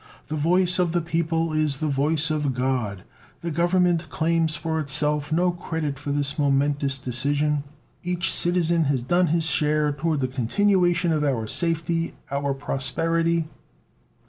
[0.29, 3.03] The voice of the people is the voice of God.
[3.41, 7.63] The Government claims for itself no credit for this momentous decision.
[8.01, 13.45] Each citizen has done his share toward the continuation of our safety, our prosperity...."